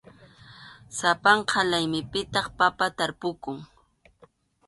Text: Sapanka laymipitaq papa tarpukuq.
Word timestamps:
Sapanka 0.97 1.59
laymipitaq 1.71 2.45
papa 2.59 2.85
tarpukuq. 2.97 3.59